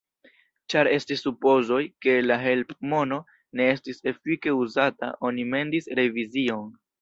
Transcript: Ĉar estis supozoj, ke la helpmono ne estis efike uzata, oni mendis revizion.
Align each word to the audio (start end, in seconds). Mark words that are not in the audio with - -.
Ĉar 0.73 0.87
estis 0.93 1.19
supozoj, 1.25 1.81
ke 2.05 2.15
la 2.29 2.37
helpmono 2.45 3.19
ne 3.61 3.69
estis 3.75 4.01
efike 4.13 4.55
uzata, 4.63 5.13
oni 5.31 5.47
mendis 5.53 5.93
revizion. 6.03 6.67